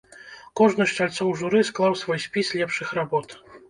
[0.61, 3.43] Кожны з чальцоў журы склаў свой спіс лепшых работ.